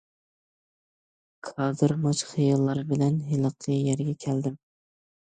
گادىرماچ 1.49 2.23
خىياللار 2.29 2.81
بىلەن 2.93 3.19
ھېلىقى 3.33 3.77
يەرگە 3.89 4.15
كەلدىم. 4.25 4.57